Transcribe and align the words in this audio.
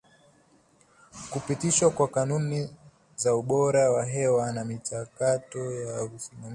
kupitishwa 1.31 1.89
kwa 1.89 2.07
kanuni 2.07 2.69
za 3.15 3.35
ubora 3.35 3.91
wa 3.91 4.05
hewa 4.05 4.51
na 4.51 4.65
michakato 4.65 5.71
ya 5.71 6.03
usimamizi 6.03 6.49